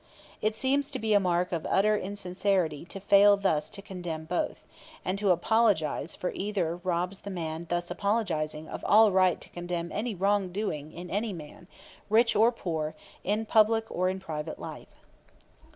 [0.41, 4.65] It seems to be a mark of utter insincerity to fail thus to condemn both;
[5.05, 9.91] and to apologize for either robs the man thus apologizing of all right to condemn
[9.91, 11.67] any wrongdoing in any man,
[12.09, 15.03] rich or poor, in public or in private life.